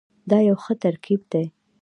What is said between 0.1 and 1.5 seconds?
دا یو ښه ترکیب دی.